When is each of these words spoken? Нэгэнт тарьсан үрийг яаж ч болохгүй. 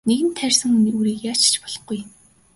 Нэгэнт 0.07 0.35
тарьсан 0.39 0.71
үрийг 0.97 1.19
яаж 1.29 1.41
ч 1.51 1.53
болохгүй. 1.61 1.99